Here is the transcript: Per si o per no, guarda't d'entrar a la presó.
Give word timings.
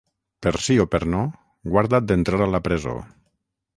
Per 0.45 0.53
si 0.67 0.77
o 0.83 0.87
per 0.95 1.01
no, 1.15 1.21
guarda't 1.75 2.09
d'entrar 2.13 2.41
a 2.47 2.51
la 2.55 2.63
presó. 2.69 2.95